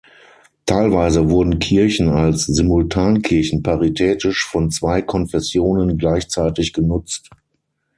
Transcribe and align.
Teilweise 0.65 1.29
wurden 1.29 1.59
Kirchen 1.59 2.09
als 2.09 2.45
Simultankirchen 2.47 3.61
paritätisch 3.61 4.47
von 4.47 4.71
zwei 4.71 5.03
Konfessionen 5.03 5.99
gleichzeitig 5.99 6.73
genutzt. 6.73 7.29